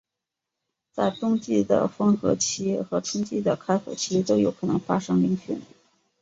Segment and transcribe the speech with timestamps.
[0.91, 5.59] 在冬季的封河期和春季的开河期都有可能发生凌汛。